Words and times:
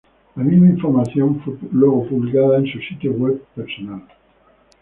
La 0.35 0.41
misma 0.43 0.65
información 0.67 1.39
fue 1.43 1.53
luego 1.71 2.09
publicada 2.09 2.57
en 2.57 2.65
su 2.65 2.79
sitio 2.79 3.11
web 3.11 3.39
personal. 3.53 4.01